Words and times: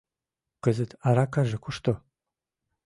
Кызыт 0.63 0.91
аракаже 1.07 1.57
кушто? 1.63 1.93